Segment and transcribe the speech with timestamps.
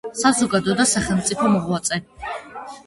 [0.19, 2.03] საზოგადო და სახელმწიფო მოღვაწე.